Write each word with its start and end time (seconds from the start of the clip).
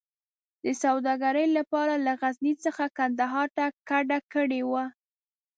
د 0.63 0.65
سوداګرۍ 0.83 1.47
لپاره 1.57 1.93
له 2.05 2.11
غزني 2.21 2.53
څخه 2.65 2.83
کندهار 2.97 3.47
ته 3.57 3.65
کډه 3.89 4.19
کړې 4.33 4.61
وه. 4.71 4.85